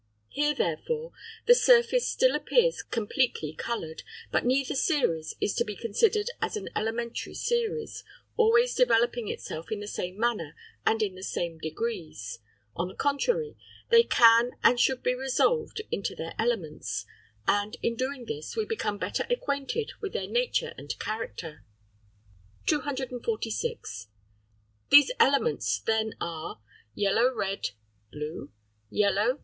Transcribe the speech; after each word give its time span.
Here, 0.29 0.55
therefore, 0.55 1.11
the 1.45 1.53
surface 1.53 2.09
still 2.09 2.33
appears 2.33 2.81
completely 2.81 3.53
coloured, 3.53 4.01
but 4.31 4.43
neither 4.43 4.73
series 4.73 5.35
is 5.39 5.53
to 5.53 5.63
be 5.63 5.75
considered 5.75 6.27
as 6.41 6.57
an 6.57 6.69
elementary 6.75 7.35
series, 7.35 8.03
always 8.35 8.73
developing 8.73 9.27
itself 9.29 9.71
in 9.71 9.79
the 9.79 9.85
same 9.87 10.17
manner 10.17 10.55
and 10.87 11.03
in 11.03 11.13
the 11.13 11.21
same 11.21 11.59
degrees; 11.59 12.39
on 12.75 12.87
the 12.87 12.95
contrary, 12.95 13.55
they 13.91 14.01
can 14.01 14.53
and 14.63 14.79
should 14.79 15.03
be 15.03 15.13
resolved 15.13 15.83
into 15.91 16.15
their 16.15 16.33
elements; 16.39 17.05
and, 17.47 17.77
in 17.83 17.95
doing 17.95 18.25
this, 18.25 18.55
we 18.55 18.65
become 18.65 18.97
better 18.97 19.27
acquainted 19.29 19.91
with 20.01 20.13
their 20.13 20.25
nature 20.27 20.73
and 20.79 20.97
character. 20.97 21.63
246. 22.65 24.07
These 24.89 25.11
elements 25.19 25.79
then 25.79 26.15
are 26.19 26.59
(199, 26.95 27.33
200, 27.35 27.35
201) 27.35 27.35
Yellow 27.35 27.35
red. 27.35 27.69
Blue. 28.09 28.51
Yellow. 28.89 29.39